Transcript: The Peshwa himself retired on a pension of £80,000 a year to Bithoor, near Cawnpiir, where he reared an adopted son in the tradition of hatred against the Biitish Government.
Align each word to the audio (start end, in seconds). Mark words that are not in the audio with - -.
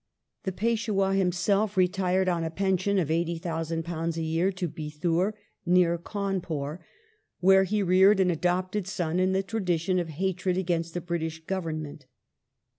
The 0.45 0.51
Peshwa 0.51 1.13
himself 1.13 1.77
retired 1.77 2.27
on 2.27 2.43
a 2.43 2.49
pension 2.49 2.97
of 2.97 3.09
£80,000 3.09 4.17
a 4.17 4.21
year 4.23 4.51
to 4.51 4.67
Bithoor, 4.67 5.33
near 5.63 5.99
Cawnpiir, 5.99 6.79
where 7.39 7.65
he 7.65 7.83
reared 7.83 8.19
an 8.19 8.31
adopted 8.31 8.87
son 8.87 9.19
in 9.19 9.33
the 9.33 9.43
tradition 9.43 9.99
of 9.99 10.09
hatred 10.09 10.57
against 10.57 10.95
the 10.95 11.01
Biitish 11.01 11.45
Government. 11.45 12.07